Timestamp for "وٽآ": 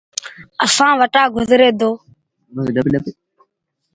0.99-1.23